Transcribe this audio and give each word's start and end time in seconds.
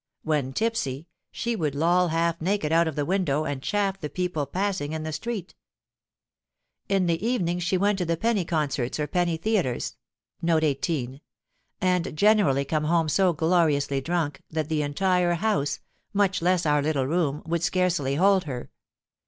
When 0.23 0.51
tipsy, 0.51 1.05
she 1.31 1.55
would 1.55 1.75
loll 1.75 2.07
half 2.07 2.41
naked 2.41 2.71
out 2.71 2.87
of 2.87 2.95
the 2.95 3.05
window, 3.05 3.45
and 3.45 3.61
chaff 3.61 3.99
the 4.01 4.09
people 4.09 4.47
passing 4.47 4.93
in 4.93 5.03
the 5.03 5.11
street. 5.13 5.53
In 6.89 7.05
the 7.05 7.23
evening 7.23 7.59
she 7.59 7.77
went 7.77 7.99
to 7.99 8.05
the 8.05 8.17
penny 8.17 8.43
concerts 8.43 8.99
or 8.99 9.05
penny 9.05 9.37
theatres, 9.37 9.95
and 10.41 12.17
generally 12.17 12.65
came 12.65 12.85
home 12.85 13.09
so 13.09 13.31
gloriously 13.31 14.01
drunk 14.01 14.41
that 14.49 14.69
the 14.69 14.81
entire 14.81 15.35
house, 15.35 15.79
much 16.13 16.41
less 16.41 16.65
our 16.65 16.81
little 16.81 17.05
room, 17.05 17.43
would 17.45 17.61
scarcely 17.61 18.15
hold 18.15 18.45
her. 18.45 18.71